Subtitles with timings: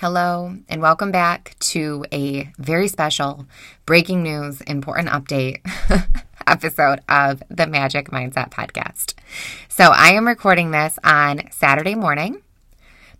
[0.00, 3.46] Hello, and welcome back to a very special
[3.84, 5.58] breaking news, important update
[6.46, 9.14] episode of the Magic Mindset Podcast.
[9.68, 12.42] So, I am recording this on Saturday morning.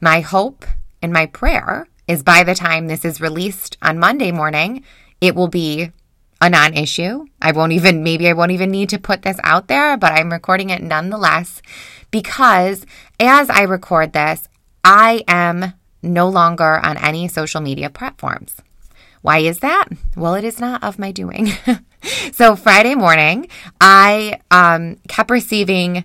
[0.01, 0.64] My hope
[1.03, 4.85] and my prayer is by the time this is released on Monday morning,
[5.21, 5.90] it will be
[6.40, 7.26] a non issue.
[7.42, 10.31] I won't even, maybe I won't even need to put this out there, but I'm
[10.31, 11.60] recording it nonetheless
[12.13, 12.87] because
[13.19, 14.49] as I record this,
[14.85, 18.56] I am no longer on any social media platforms.
[19.23, 19.88] Why is that?
[20.16, 21.50] Well, it is not of my doing.
[22.32, 23.48] so Friday morning,
[23.80, 26.04] I um, kept receiving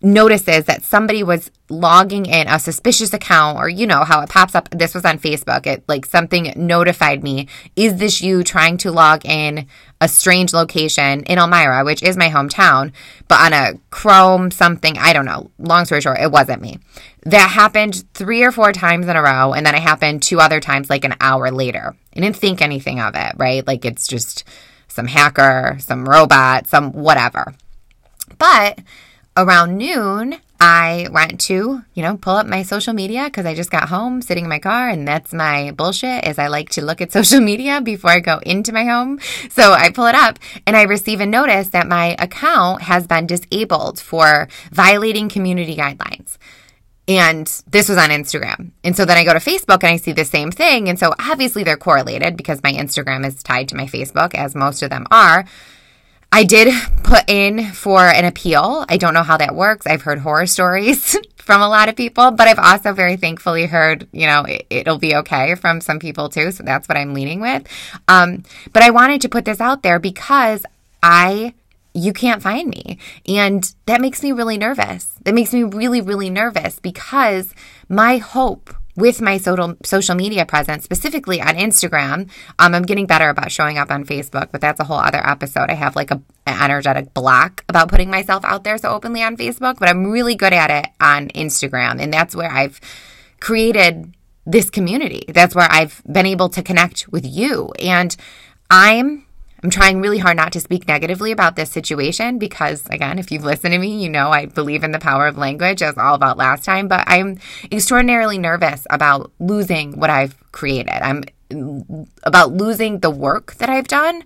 [0.00, 4.54] notices that somebody was logging in a suspicious account or you know how it pops
[4.54, 8.92] up this was on facebook it like something notified me is this you trying to
[8.92, 9.66] log in
[10.00, 12.92] a strange location in elmira which is my hometown
[13.26, 16.78] but on a chrome something i don't know long story short it wasn't me
[17.30, 20.60] that happened three or four times in a row and then it happened two other
[20.60, 24.44] times like an hour later i didn't think anything of it right like it's just
[24.88, 27.54] some hacker some robot some whatever
[28.38, 28.80] but
[29.38, 33.70] around noon, I went to, you know, pull up my social media because I just
[33.70, 37.00] got home sitting in my car and that's my bullshit is I like to look
[37.00, 39.20] at social media before I go into my home.
[39.50, 43.28] So I pull it up and I receive a notice that my account has been
[43.28, 46.36] disabled for violating community guidelines.
[47.08, 48.72] And this was on Instagram.
[48.84, 50.90] And so then I go to Facebook and I see the same thing.
[50.90, 54.82] And so obviously they're correlated because my Instagram is tied to my Facebook, as most
[54.82, 55.46] of them are.
[56.30, 58.84] I did put in for an appeal.
[58.88, 59.86] I don't know how that works.
[59.86, 64.06] I've heard horror stories from a lot of people, but I've also very thankfully heard,
[64.12, 66.52] you know, it, will be okay from some people too.
[66.52, 67.66] So that's what I'm leaning with.
[68.06, 68.42] Um,
[68.74, 70.66] but I wanted to put this out there because
[71.02, 71.54] I
[71.94, 72.98] you can't find me.
[73.26, 75.10] And that makes me really nervous.
[75.24, 77.54] That makes me really, really nervous because
[77.88, 82.28] my hope with my social media presence, specifically on Instagram.
[82.58, 85.70] Um, I'm getting better about showing up on Facebook, but that's a whole other episode.
[85.70, 89.36] I have like a, an energetic block about putting myself out there so openly on
[89.36, 92.80] Facebook, but I'm really good at it on Instagram, and that's where I've
[93.38, 94.14] created
[94.44, 95.26] this community.
[95.28, 98.16] That's where I've been able to connect with you, and
[98.68, 99.27] I'm
[99.62, 103.44] I'm trying really hard not to speak negatively about this situation because, again, if you've
[103.44, 106.38] listened to me, you know I believe in the power of language, as all about
[106.38, 106.86] last time.
[106.86, 107.38] But I'm
[107.72, 111.02] extraordinarily nervous about losing what I've created.
[111.02, 111.24] I'm
[112.22, 114.22] about losing the work that I've done,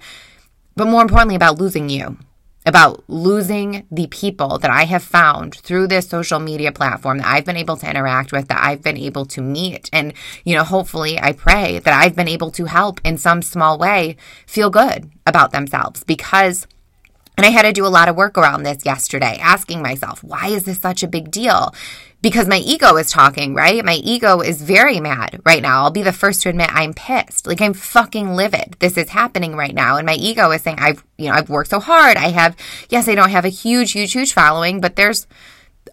[0.76, 2.18] but more importantly, about losing you
[2.64, 7.44] about losing the people that I have found through this social media platform that I've
[7.44, 9.90] been able to interact with, that I've been able to meet.
[9.92, 10.12] And,
[10.44, 14.16] you know, hopefully I pray that I've been able to help in some small way
[14.46, 16.66] feel good about themselves because
[17.36, 20.48] and I had to do a lot of work around this yesterday, asking myself, why
[20.48, 21.72] is this such a big deal?
[22.22, 23.84] because my ego is talking, right?
[23.84, 25.82] My ego is very mad right now.
[25.82, 27.48] I'll be the first to admit I'm pissed.
[27.48, 28.76] Like I'm fucking livid.
[28.78, 29.96] This is happening right now.
[29.96, 32.16] And my ego is saying, I've, you know, I've worked so hard.
[32.16, 32.56] I have,
[32.88, 35.26] yes, I don't have a huge, huge, huge following, but there's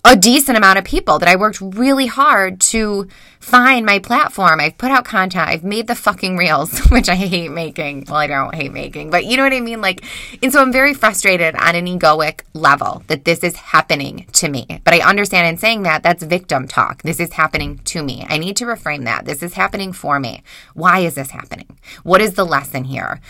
[0.09, 3.07] a decent amount of people that I worked really hard to
[3.39, 4.59] find my platform.
[4.59, 5.47] I've put out content.
[5.47, 8.05] I've made the fucking reels, which I hate making.
[8.07, 9.81] Well, I don't hate making, but you know what I mean?
[9.81, 10.03] Like,
[10.41, 14.81] and so I'm very frustrated on an egoic level that this is happening to me.
[14.83, 17.03] But I understand in saying that, that's victim talk.
[17.03, 18.25] This is happening to me.
[18.27, 19.25] I need to reframe that.
[19.25, 20.41] This is happening for me.
[20.73, 21.77] Why is this happening?
[22.01, 23.21] What is the lesson here?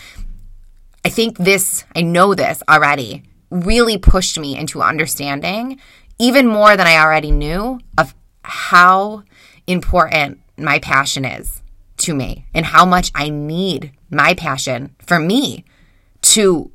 [1.04, 5.78] I think this, I know this already, really pushed me into understanding
[6.20, 8.14] even more than I already knew of
[8.44, 9.24] how
[9.66, 11.62] important my passion is
[11.96, 15.64] to me and how much I need my passion for me
[16.22, 16.70] to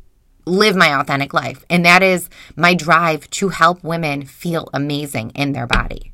[0.47, 1.63] live my authentic life.
[1.69, 6.12] And that is my drive to help women feel amazing in their body.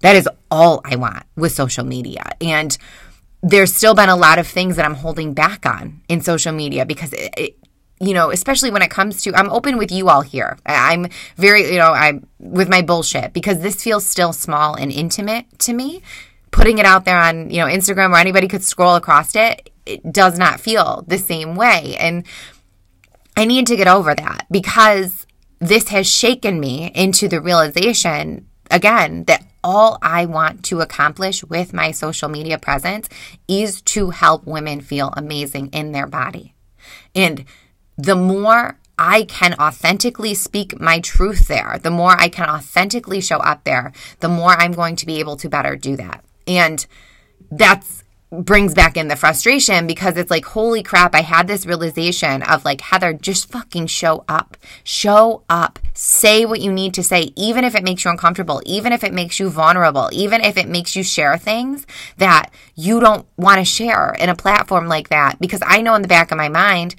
[0.00, 2.32] That is all I want with social media.
[2.42, 2.76] And
[3.42, 6.84] there's still been a lot of things that I'm holding back on in social media
[6.84, 7.58] because it, it,
[8.00, 10.58] you know, especially when it comes to, I'm open with you all here.
[10.66, 15.58] I'm very, you know, I'm with my bullshit because this feels still small and intimate
[15.60, 16.02] to me.
[16.50, 20.12] Putting it out there on, you know, Instagram where anybody could scroll across it, it
[20.12, 21.96] does not feel the same way.
[21.98, 22.24] And
[23.36, 25.26] I need to get over that because
[25.58, 31.72] this has shaken me into the realization again that all I want to accomplish with
[31.72, 33.08] my social media presence
[33.48, 36.54] is to help women feel amazing in their body.
[37.14, 37.46] And
[37.96, 43.38] the more I can authentically speak my truth there, the more I can authentically show
[43.38, 46.24] up there, the more I'm going to be able to better do that.
[46.46, 46.86] And
[47.50, 48.04] that's
[48.42, 52.64] brings back in the frustration because it's like, holy crap, I had this realization of
[52.64, 54.56] like, Heather, just fucking show up.
[54.82, 55.78] Show up.
[55.92, 59.12] Say what you need to say, even if it makes you uncomfortable, even if it
[59.12, 61.86] makes you vulnerable, even if it makes you share things
[62.16, 65.38] that you don't want to share in a platform like that.
[65.38, 66.96] Because I know in the back of my mind,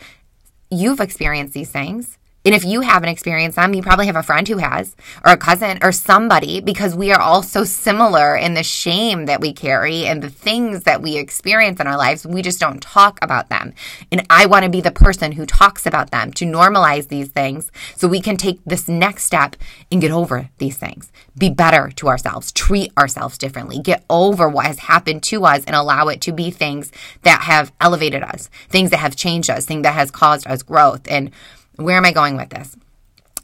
[0.76, 2.18] you've experienced these things.
[2.46, 4.96] And if you haven't experienced them, you probably have a friend who has,
[5.26, 9.42] or a cousin, or somebody, because we are all so similar in the shame that
[9.42, 12.26] we carry and the things that we experience in our lives.
[12.26, 13.74] We just don't talk about them.
[14.12, 17.72] And I want to be the person who talks about them to normalize these things
[17.96, 19.56] so we can take this next step
[19.92, 24.68] and get over these things, be better to ourselves, treat ourselves differently, get over what
[24.68, 26.92] has happened to us and allow it to be things
[27.24, 31.02] that have elevated us, things that have changed us, things that has caused us growth.
[31.10, 31.32] And
[31.78, 32.76] where am I going with this?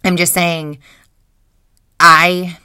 [0.03, 0.79] I'm just saying
[1.99, 2.57] I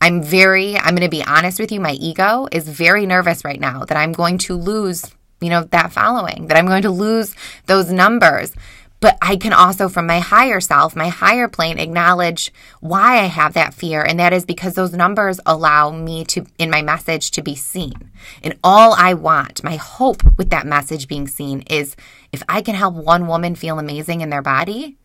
[0.00, 3.60] I'm very I'm going to be honest with you my ego is very nervous right
[3.60, 5.10] now that I'm going to lose,
[5.40, 7.34] you know, that following, that I'm going to lose
[7.66, 8.52] those numbers.
[9.00, 13.52] But I can also, from my higher self, my higher plane, acknowledge why I have
[13.52, 14.02] that fear.
[14.02, 18.10] And that is because those numbers allow me to, in my message, to be seen.
[18.42, 21.94] And all I want, my hope with that message being seen is
[22.32, 24.96] if I can help one woman feel amazing in their body,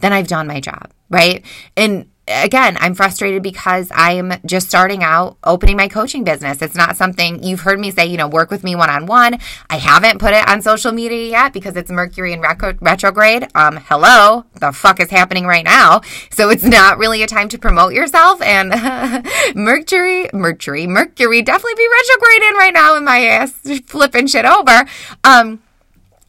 [0.00, 1.44] then I've done my job, right?
[1.76, 6.62] And again, I'm frustrated because I'm just starting out opening my coaching business.
[6.62, 9.38] It's not something you've heard me say, you know, work with me one on one.
[9.70, 13.48] I haven't put it on social media yet because it's Mercury in retrograde.
[13.54, 16.02] Um, hello, the fuck is happening right now?
[16.30, 18.40] So it's not really a time to promote yourself.
[18.42, 18.70] And
[19.54, 23.52] Mercury, Mercury, Mercury definitely be retrograde in right now in my ass,
[23.86, 24.84] flipping shit over.
[25.24, 25.62] Um,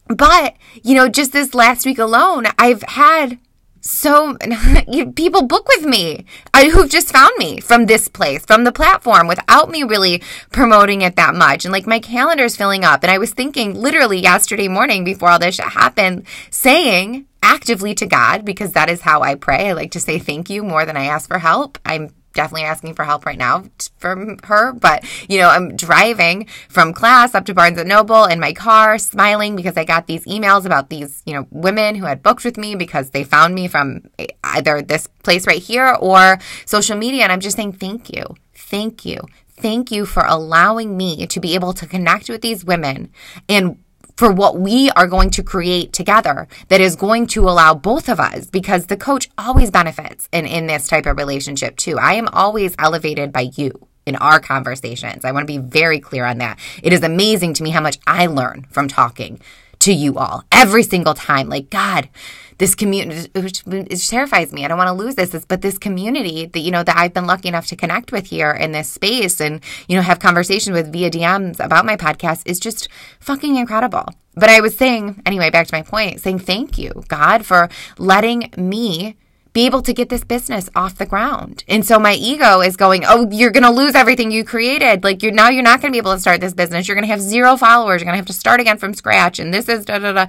[0.08, 3.38] but you know, just this last week alone, I've had
[3.80, 4.36] so
[5.16, 6.24] people book with me.
[6.52, 11.02] I, who've just found me from this place from the platform without me really promoting
[11.02, 11.64] it that much.
[11.64, 13.02] And like my calendar's filling up.
[13.02, 18.44] And i was thinking literally yesterday morning before all this happened saying actively to god
[18.44, 19.70] because that is how i pray.
[19.70, 21.78] I like to say thank you more than i ask for help.
[21.84, 23.64] I'm definitely asking for help right now
[23.98, 24.72] from her.
[24.72, 28.98] But, you know, I'm driving from class up to Barnes and Noble in my car,
[28.98, 32.56] smiling because I got these emails about these, you know, women who had booked with
[32.56, 34.02] me because they found me from
[34.44, 37.24] either this place right here or social media.
[37.24, 38.24] And I'm just saying, thank you.
[38.54, 39.20] Thank you.
[39.48, 43.12] Thank you for allowing me to be able to connect with these women
[43.48, 43.76] and
[44.20, 48.20] for what we are going to create together that is going to allow both of
[48.20, 51.96] us because the coach always benefits in, in this type of relationship too.
[51.98, 53.72] I am always elevated by you
[54.04, 55.24] in our conversations.
[55.24, 56.58] I want to be very clear on that.
[56.82, 59.40] It is amazing to me how much I learn from talking
[59.78, 61.48] to you all every single time.
[61.48, 62.10] Like, God,
[62.60, 64.66] this community, which terrifies me.
[64.66, 67.26] I don't want to lose this, but this community that, you know, that I've been
[67.26, 70.92] lucky enough to connect with here in this space and, you know, have conversations with
[70.92, 74.04] via DMs about my podcast is just fucking incredible.
[74.34, 78.52] But I was saying, anyway, back to my point, saying thank you, God, for letting
[78.58, 79.16] me
[79.54, 81.64] be able to get this business off the ground.
[81.66, 85.02] And so my ego is going, "Oh, you're going to lose everything you created.
[85.02, 86.86] Like you're now you're not going to be able to start this business.
[86.86, 88.00] You're going to have zero followers.
[88.00, 90.26] You're going to have to start again from scratch and this is da da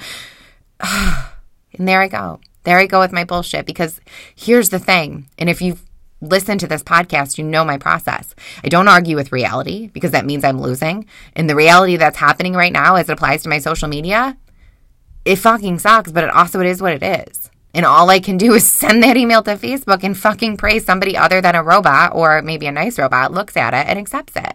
[0.80, 1.22] da."
[1.78, 2.40] And there I go.
[2.64, 4.00] There I go with my bullshit because
[4.36, 5.28] here's the thing.
[5.38, 5.84] And if you've
[6.22, 8.36] listened to this podcast, you know my process.
[8.64, 11.08] I don't argue with reality because that means I'm losing.
[11.36, 14.38] And the reality that's happening right now as it applies to my social media,
[15.26, 17.50] it fucking sucks, but it also it is what it is.
[17.74, 21.18] And all I can do is send that email to Facebook and fucking pray somebody
[21.18, 24.54] other than a robot or maybe a nice robot looks at it and accepts it.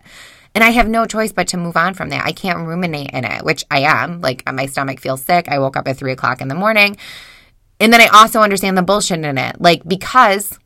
[0.56, 2.24] And I have no choice but to move on from that.
[2.24, 4.22] I can't ruminate in it, which I am.
[4.22, 5.48] Like my stomach feels sick.
[5.50, 6.96] I woke up at three o'clock in the morning.
[7.78, 9.60] And then I also understand the bullshit in it.
[9.60, 10.58] Like because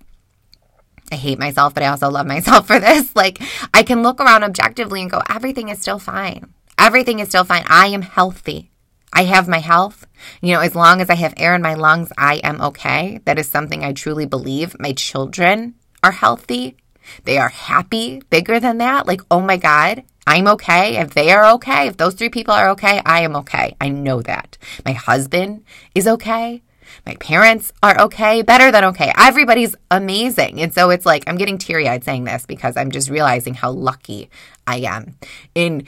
[1.11, 3.17] I hate myself, but I also love myself for this.
[3.17, 3.43] Like
[3.75, 6.55] I can look around objectively and go, everything is still fine.
[6.79, 7.65] Everything is still fine.
[7.69, 8.71] I am healthy.
[9.13, 10.07] I have my health.
[10.41, 13.23] You know, as long as I have air in my lungs, I am okay.
[13.25, 14.77] That is something I truly believe.
[14.79, 16.77] My children are healthy.
[17.25, 19.07] They are happy, bigger than that.
[19.07, 20.97] Like, oh my God, I'm okay.
[20.97, 23.77] If they are okay, if those three people are okay, I am okay.
[23.81, 24.59] I know that.
[24.85, 25.65] My husband
[25.95, 26.63] is okay.
[27.07, 29.13] My parents are okay, better than okay.
[29.17, 30.61] Everybody's amazing.
[30.61, 33.71] And so it's like, I'm getting teary eyed saying this because I'm just realizing how
[33.71, 34.29] lucky
[34.67, 35.17] I am.
[35.55, 35.87] In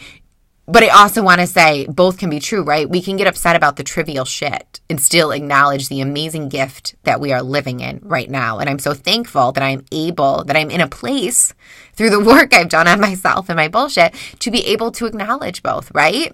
[0.67, 2.89] but I also want to say both can be true, right?
[2.89, 7.21] We can get upset about the trivial shit and still acknowledge the amazing gift that
[7.21, 8.61] we are living in right now.
[8.61, 11.53] And I'm so thankful that I'm able, that I'm in a place
[11.95, 15.65] through the work I've done on myself and my bullshit to be able to acknowledge
[15.65, 16.33] both, right?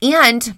[0.00, 0.56] And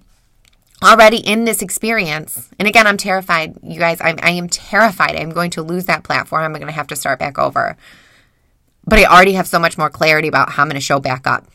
[0.85, 5.31] already in this experience, and again, I'm terrified, you guys, I'm, I am terrified I'm
[5.31, 6.45] going to lose that platform.
[6.45, 7.79] I'm going to have to start back over.
[8.85, 11.27] But I already have so much more clarity about how I'm going to show back
[11.27, 11.47] up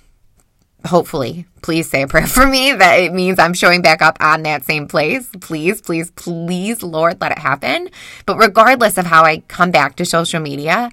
[0.85, 4.43] hopefully, please say a prayer for me that it means I'm showing back up on
[4.43, 5.29] that same place.
[5.39, 7.89] Please, please, please, Lord, let it happen.
[8.25, 10.91] But regardless of how I come back to social media,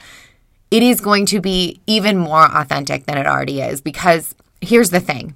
[0.71, 5.00] it is going to be even more authentic than it already is because here's the
[5.00, 5.35] thing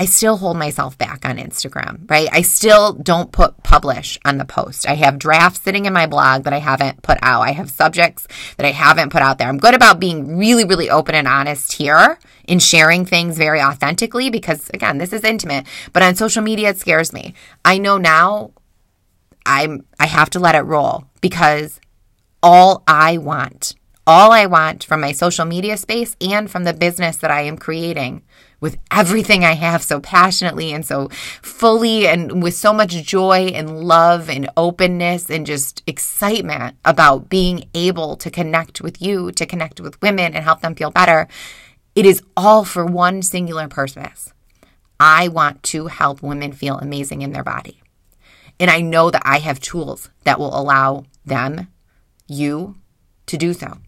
[0.00, 2.28] I still hold myself back on Instagram, right?
[2.30, 4.88] I still don't put publish on the post.
[4.88, 7.40] I have drafts sitting in my blog that I haven't put out.
[7.40, 8.28] I have subjects
[8.58, 9.48] that I haven't put out there.
[9.48, 14.30] I'm good about being really, really open and honest here in sharing things very authentically
[14.30, 15.66] because, again, this is intimate.
[15.92, 17.34] But on social media, it scares me.
[17.64, 18.52] I know now
[19.44, 21.80] I'm, I have to let it roll because
[22.40, 23.74] all I want,
[24.06, 27.58] all I want from my social media space and from the business that I am
[27.58, 28.22] creating
[28.60, 31.08] with everything I have so passionately and so
[31.42, 37.68] fully and with so much joy and love and openness and just excitement about being
[37.74, 41.28] able to connect with you, to connect with women and help them feel better.
[41.94, 44.32] It is all for one singular purpose.
[45.00, 47.80] I want to help women feel amazing in their body.
[48.60, 51.68] And I know that I have tools that will allow them,
[52.26, 52.76] you,
[53.26, 53.78] to do so.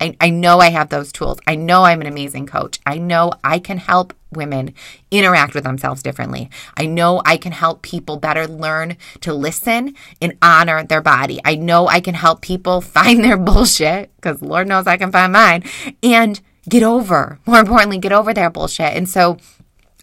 [0.00, 1.38] I, I know I have those tools.
[1.46, 2.80] I know I'm an amazing coach.
[2.86, 4.74] I know I can help women
[5.10, 6.50] interact with themselves differently.
[6.76, 11.40] I know I can help people better learn to listen and honor their body.
[11.44, 15.32] I know I can help people find their bullshit, because Lord knows I can find
[15.32, 15.64] mine,
[16.02, 18.94] and get over, more importantly, get over their bullshit.
[18.94, 19.38] And so,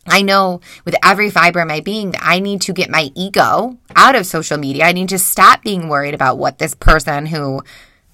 [0.10, 3.77] I know with every fiber of my being that I need to get my ego
[3.94, 4.86] out of social media.
[4.86, 7.62] I need to stop being worried about what this person who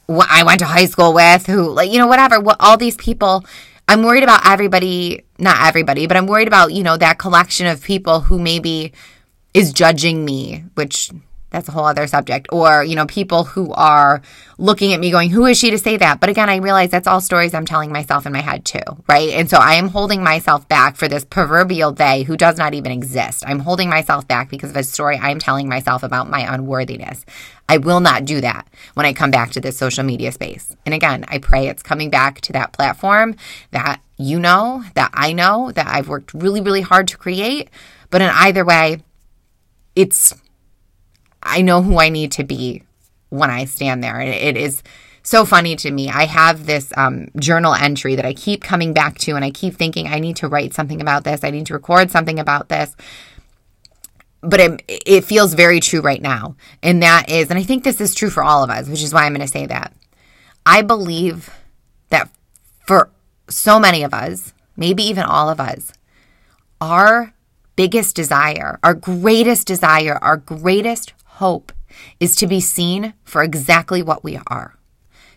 [0.10, 3.46] I went to high school with, who, like, you know, whatever, what all these people.
[3.88, 7.84] I'm worried about everybody, not everybody, but I'm worried about, you know, that collection of
[7.84, 8.94] people who maybe
[9.54, 11.12] is judging me, which
[11.54, 12.48] that's a whole other subject.
[12.52, 14.22] Or, you know, people who are
[14.58, 16.20] looking at me going, who is she to say that?
[16.20, 19.30] But again, I realize that's all stories I'm telling myself in my head too, right?
[19.30, 22.92] And so I am holding myself back for this proverbial they who does not even
[22.92, 23.44] exist.
[23.48, 27.26] I'm holding myself back because of a story I'm telling myself about my unworthiness.
[27.70, 30.76] I will not do that when I come back to this social media space.
[30.86, 33.36] And again, I pray it's coming back to that platform
[33.72, 37.70] that you know, that I know, that I've worked really, really hard to create.
[38.10, 39.02] But in either way,
[39.96, 40.36] it's
[41.44, 42.84] I know who I need to be
[43.30, 44.20] when I stand there.
[44.22, 44.82] It is
[45.24, 46.10] so funny to me.
[46.10, 49.76] I have this um, journal entry that I keep coming back to, and I keep
[49.76, 51.44] thinking, I need to write something about this.
[51.44, 52.96] I need to record something about this.
[54.42, 56.56] But it, it feels very true right now.
[56.82, 59.14] And that is, and I think this is true for all of us, which is
[59.14, 59.94] why I'm going to say that.
[60.66, 61.50] I believe
[62.10, 62.30] that
[62.86, 63.10] for
[63.50, 65.94] so many of us, maybe even all of us,
[66.82, 67.34] our
[67.76, 71.72] biggest desire, our greatest desire, our greatest hope
[72.20, 74.76] is to be seen for exactly what we are,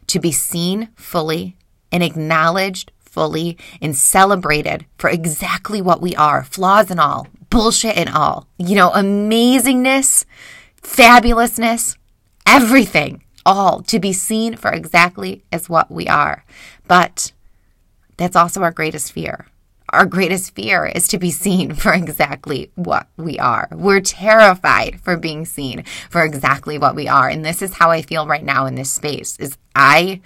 [0.07, 1.57] to be seen fully
[1.91, 8.11] and acknowledged fully and celebrated for exactly what we are, flaws and all, bullshit and
[8.11, 10.25] all, you know, amazingness,
[10.83, 11.97] fabulousness,
[12.47, 16.45] everything, all to be seen for exactly as what we are.
[16.87, 17.33] But
[18.19, 19.47] that's also our greatest fear
[19.91, 23.69] our greatest fear is to be seen for exactly what we are.
[23.73, 27.29] We're terrified for being seen for exactly what we are.
[27.29, 30.21] And this is how I feel right now in this space is I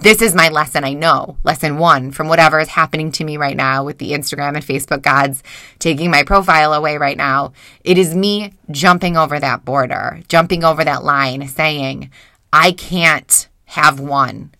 [0.00, 3.56] this is my lesson I know, lesson 1 from whatever is happening to me right
[3.56, 5.42] now with the Instagram and Facebook gods
[5.78, 7.52] taking my profile away right now.
[7.84, 12.10] It is me jumping over that border, jumping over that line saying,
[12.50, 14.52] I can't have one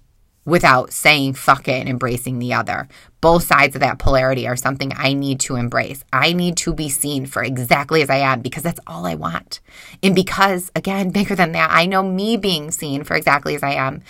[0.50, 2.88] without saying fuck it and embracing the other.
[3.20, 6.04] Both sides of that polarity are something I need to embrace.
[6.12, 9.60] I need to be seen for exactly as I am because that's all I want.
[10.02, 13.72] And because, again, bigger than that, I know me being seen for exactly as I
[13.72, 14.02] am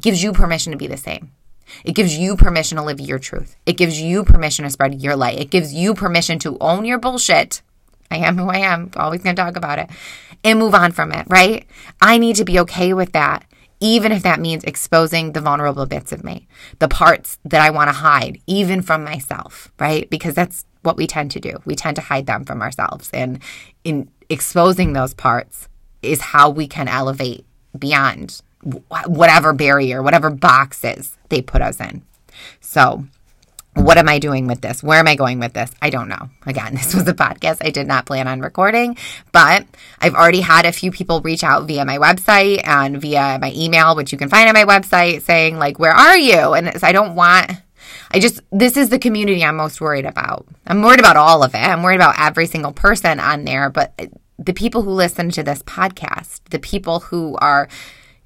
[0.00, 1.30] gives you permission to be the same.
[1.84, 3.56] It gives you permission to live your truth.
[3.64, 5.38] It gives you permission to spread your light.
[5.38, 7.62] It gives you permission to own your bullshit.
[8.10, 9.88] I am who I am, always going to talk about it,
[10.42, 11.66] and move on from it, right?
[12.00, 13.44] I need to be okay with that
[13.84, 16.48] even if that means exposing the vulnerable bits of me,
[16.78, 20.08] the parts that I want to hide, even from myself, right?
[20.08, 21.58] Because that's what we tend to do.
[21.66, 23.10] We tend to hide them from ourselves.
[23.12, 23.40] And
[23.84, 25.68] in exposing those parts
[26.00, 27.44] is how we can elevate
[27.78, 28.40] beyond
[29.06, 32.02] whatever barrier, whatever boxes they put us in.
[32.62, 33.04] So,
[33.74, 34.82] what am I doing with this?
[34.82, 35.70] Where am I going with this?
[35.82, 36.30] I don't know.
[36.46, 38.96] Again, this was a podcast I did not plan on recording,
[39.32, 39.66] but
[40.00, 43.96] I've already had a few people reach out via my website and via my email,
[43.96, 46.54] which you can find on my website, saying, like, where are you?
[46.54, 47.50] And I don't want.
[48.12, 50.46] I just, this is the community I'm most worried about.
[50.66, 51.58] I'm worried about all of it.
[51.58, 53.92] I'm worried about every single person on there, but
[54.38, 57.68] the people who listen to this podcast, the people who are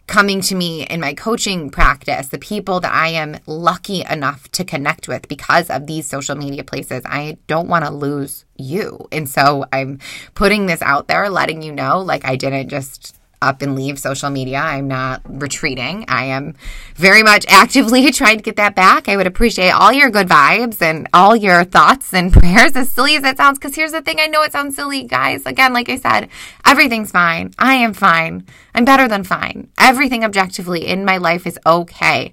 [0.08, 4.64] coming to me in my coaching practice, the people that I am lucky enough to
[4.64, 9.06] connect with because of these social media places, I don't want to lose you.
[9.12, 10.00] And so I'm
[10.34, 14.30] putting this out there, letting you know, like I didn't just up and leave social
[14.30, 14.58] media.
[14.58, 16.04] I'm not retreating.
[16.08, 16.54] I am
[16.94, 19.08] very much actively trying to get that back.
[19.08, 23.16] I would appreciate all your good vibes and all your thoughts and prayers, as silly
[23.16, 23.58] as it sounds.
[23.58, 25.46] Because here's the thing I know it sounds silly, guys.
[25.46, 26.28] Again, like I said,
[26.64, 27.52] everything's fine.
[27.58, 28.44] I am fine.
[28.74, 29.68] I'm better than fine.
[29.78, 32.32] Everything objectively in my life is okay.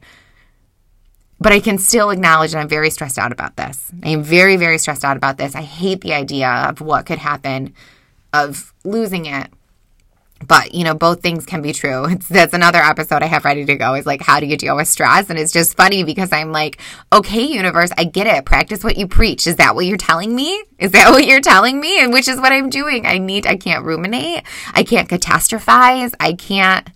[1.40, 3.92] But I can still acknowledge that I'm very stressed out about this.
[4.04, 5.54] I am very, very stressed out about this.
[5.54, 7.74] I hate the idea of what could happen,
[8.34, 9.52] of losing it
[10.48, 12.06] but you know both things can be true.
[12.16, 14.76] It's, that's another episode i have ready to go is like how do you deal
[14.76, 15.30] with stress?
[15.30, 16.80] And it's just funny because i'm like
[17.12, 18.46] okay universe i get it.
[18.46, 19.48] Practice what you preach.
[19.48, 20.64] Is that what you're telling me?
[20.80, 22.02] Is that what you're telling me?
[22.02, 23.06] And which is what i'm doing.
[23.06, 24.44] I need i can't ruminate.
[24.74, 26.14] I can't catastrophize.
[26.20, 26.90] I can't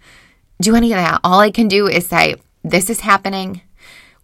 [0.62, 1.22] do any of that.
[1.24, 3.62] All i can do is say this is happening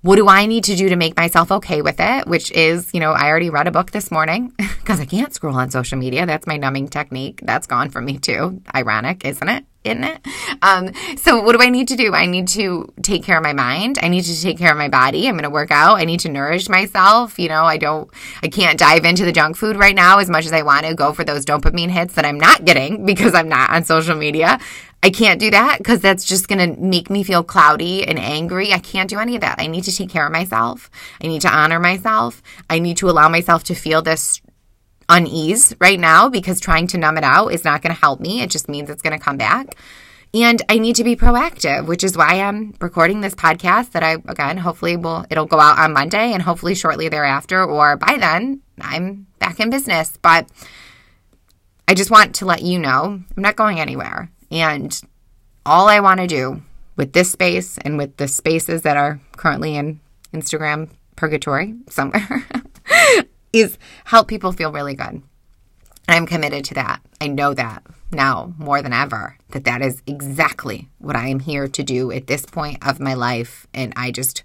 [0.05, 2.27] what do I need to do to make myself okay with it?
[2.27, 5.55] Which is, you know, I already read a book this morning because I can't scroll
[5.55, 6.27] on social media.
[6.27, 7.39] That's my numbing technique.
[7.41, 8.61] That's gone from me too.
[8.75, 9.65] Ironic, isn't it?
[9.83, 10.27] Isn't it?
[10.61, 12.13] Um, so what do I need to do?
[12.13, 13.97] I need to take care of my mind.
[14.01, 15.27] I need to take care of my body.
[15.27, 15.95] I'm going to work out.
[15.95, 17.39] I need to nourish myself.
[17.39, 18.07] You know, I don't,
[18.43, 20.93] I can't dive into the junk food right now as much as I want to
[20.93, 24.59] go for those dopamine hits that I'm not getting because I'm not on social media.
[25.05, 28.73] I can't do that because that's just going to make me feel cloudy and angry.
[28.73, 29.59] I can't do any of that.
[29.59, 30.89] I need to take care of myself.
[31.23, 32.41] I need to honor myself.
[32.71, 34.41] I need to allow myself to feel this
[35.07, 38.41] unease right now because trying to numb it out is not going to help me.
[38.41, 39.77] It just means it's going to come back.
[40.33, 44.13] And I need to be proactive, which is why I'm recording this podcast that I
[44.27, 48.61] again hopefully will it'll go out on Monday and hopefully shortly thereafter or by then
[48.81, 50.17] I'm back in business.
[50.19, 50.49] But
[51.87, 54.31] I just want to let you know I'm not going anywhere.
[54.55, 54.97] And
[55.65, 56.61] all I want to do
[56.95, 59.99] with this space and with the spaces that are currently in
[60.33, 62.45] Instagram purgatory somewhere
[63.53, 65.21] is help people feel really good.
[66.07, 67.01] I'm committed to that.
[67.19, 71.67] I know that now more than ever that that is exactly what I am here
[71.67, 73.67] to do at this point of my life.
[73.73, 74.43] And I just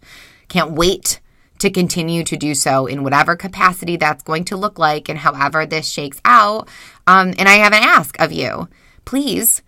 [0.48, 1.20] can't wait
[1.58, 5.66] to continue to do so in whatever capacity that's going to look like and however
[5.66, 6.68] this shakes out.
[7.06, 8.68] Um, and I have an ask of you.
[9.04, 9.62] Please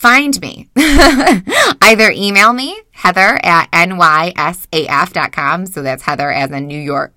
[0.00, 0.66] find me.
[1.82, 5.66] Either email me, heather at nysaf.com.
[5.66, 7.12] So that's Heather as in New York.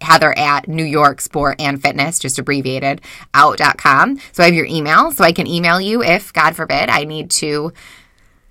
[0.00, 3.02] Heather at New York Sport and Fitness, just abbreviated,
[3.34, 4.18] out.com.
[4.32, 5.12] So I have your email.
[5.12, 7.72] So I can email you if, God forbid, I need to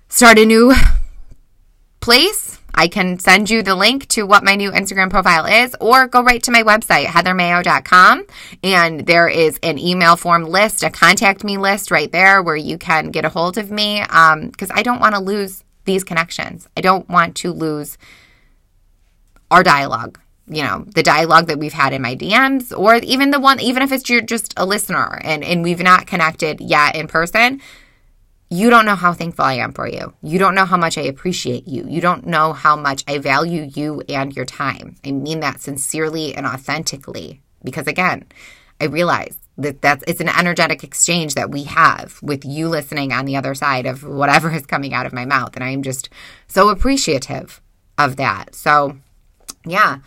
[0.08, 0.74] start a new
[2.00, 6.06] place I can send you the link to what my new Instagram profile is, or
[6.06, 8.24] go right to my website, heathermayo.com.
[8.62, 12.78] And there is an email form list, a contact me list right there where you
[12.78, 14.00] can get a hold of me.
[14.00, 16.68] Because um, I don't want to lose these connections.
[16.76, 17.98] I don't want to lose
[19.50, 20.18] our dialogue.
[20.48, 23.82] You know, the dialogue that we've had in my DMs, or even the one, even
[23.82, 27.60] if it's you're just a listener and, and we've not connected yet in person,
[28.52, 30.12] you don't know how thankful I am for you.
[30.22, 31.86] You don't know how much I appreciate you.
[31.88, 34.96] You don't know how much I value you and your time.
[35.06, 38.26] I mean that sincerely and authentically because again,
[38.78, 43.24] I realize that that's it's an energetic exchange that we have with you listening on
[43.24, 46.10] the other side of whatever is coming out of my mouth and I am just
[46.46, 47.62] so appreciative
[47.96, 48.54] of that.
[48.54, 48.98] So,
[49.64, 49.98] yeah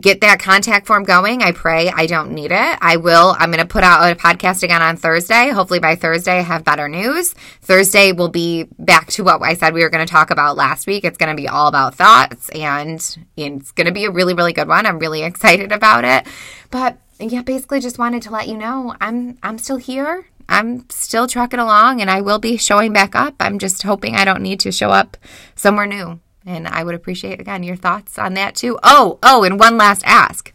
[0.00, 1.42] get that contact form going.
[1.42, 2.78] I pray I don't need it.
[2.80, 3.34] I will.
[3.38, 5.50] I'm going to put out a podcast again on Thursday.
[5.50, 7.34] Hopefully by Thursday I have better news.
[7.62, 10.86] Thursday will be back to what I said we were going to talk about last
[10.86, 11.04] week.
[11.04, 13.00] It's going to be all about thoughts and
[13.36, 14.86] it's going to be a really really good one.
[14.86, 16.26] I'm really excited about it.
[16.70, 20.26] But yeah, basically just wanted to let you know I'm I'm still here.
[20.48, 23.34] I'm still trucking along and I will be showing back up.
[23.40, 25.16] I'm just hoping I don't need to show up
[25.54, 26.20] somewhere new.
[26.46, 28.78] And I would appreciate, again, your thoughts on that too.
[28.82, 30.52] Oh, oh, and one last ask.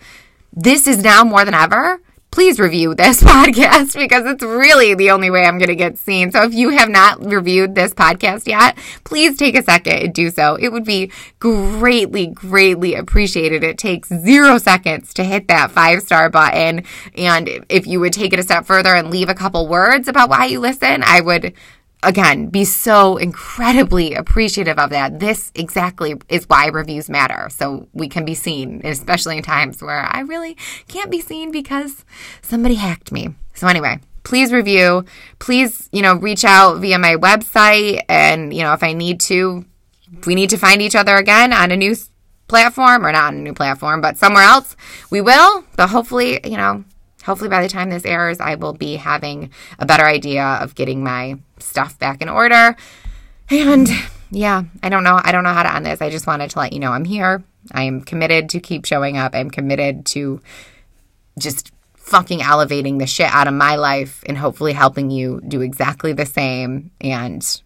[0.54, 2.02] This is now more than ever.
[2.32, 6.32] Please review this podcast because it's really the only way I'm going to get seen.
[6.32, 10.30] So if you have not reviewed this podcast yet, please take a second and do
[10.30, 10.56] so.
[10.56, 13.63] It would be greatly, greatly appreciated.
[13.63, 16.84] It takes zero seconds to hit that five star button.
[17.15, 20.30] And if you would take it a step further and leave a couple words about
[20.30, 21.54] why you listen, I would
[22.04, 25.20] again, be so incredibly appreciative of that.
[25.20, 27.50] This exactly is why reviews matter.
[27.50, 30.56] So we can be seen, especially in times where I really
[30.88, 32.06] can't be seen because
[32.42, 33.36] somebody hacked me.
[33.54, 35.06] So anyway, please review.
[35.40, 38.04] Please, you know, reach out via my website.
[38.08, 39.66] And, you know, if I need to,
[40.26, 41.96] we need to find each other again on a new
[42.48, 44.76] platform or not on a new platform, but somewhere else,
[45.10, 45.64] we will.
[45.76, 46.84] But hopefully, you know,
[47.30, 51.04] hopefully by the time this airs, I will be having a better idea of getting
[51.04, 52.76] my stuff back in order.
[53.52, 53.88] And
[54.32, 55.22] yeah, I don't know.
[55.24, 56.02] I don't know how to end this.
[56.02, 57.44] I just wanted to let you know I'm here.
[57.72, 59.36] I am committed to keep showing up.
[59.36, 60.42] I'm committed to
[61.38, 66.13] just fucking elevating the shit out of my life and hopefully helping you do exactly
[66.13, 67.62] the same and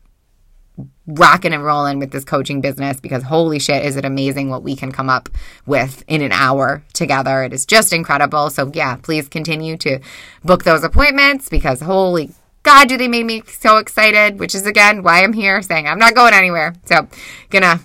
[1.06, 4.76] rocking and rolling with this coaching business because holy shit, is it amazing what we
[4.76, 5.30] can come up
[5.66, 7.44] with in an hour together.
[7.44, 8.50] It is just incredible.
[8.50, 10.00] So, yeah, please continue to
[10.44, 12.32] book those appointments because holy
[12.64, 16.00] God, do they make me so excited, which is again why I'm here saying I'm
[16.00, 16.74] not going anywhere.
[16.86, 17.08] So,
[17.50, 17.82] gonna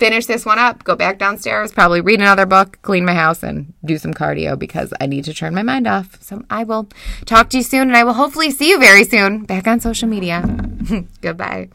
[0.00, 3.74] finish this one up, go back downstairs, probably read another book, clean my house, and
[3.84, 6.22] do some cardio because I need to turn my mind off.
[6.22, 6.88] So I will
[7.26, 10.08] talk to you soon, and I will hopefully see you very soon back on social
[10.08, 10.42] media.
[11.20, 11.68] Goodbye.